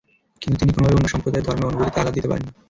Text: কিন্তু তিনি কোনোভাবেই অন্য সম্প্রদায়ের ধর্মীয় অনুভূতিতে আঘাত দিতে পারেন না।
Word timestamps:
কিন্তু 0.41 0.57
তিনি 0.61 0.71
কোনোভাবেই 0.75 0.97
অন্য 1.01 1.07
সম্প্রদায়ের 1.13 1.47
ধর্মীয় 1.47 1.69
অনুভূতিতে 1.69 1.99
আঘাত 2.01 2.11
দিতে 2.17 2.29
পারেন 2.31 2.43
না। 2.47 2.51